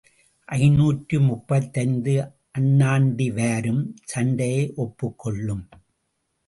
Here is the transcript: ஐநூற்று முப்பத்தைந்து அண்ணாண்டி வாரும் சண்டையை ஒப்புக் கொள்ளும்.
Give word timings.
ஐநூற்று 0.47 1.19
முப்பத்தைந்து 1.19 2.15
அண்ணாண்டி 2.59 3.29
வாரும் 3.33 3.83
சண்டையை 4.05 4.73
ஒப்புக் 4.75 5.19
கொள்ளும். 5.19 5.63